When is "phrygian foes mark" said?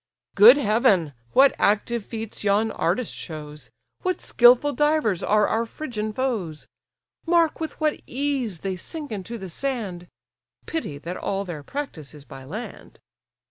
5.67-7.59